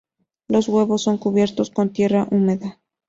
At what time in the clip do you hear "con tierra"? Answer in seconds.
1.69-2.27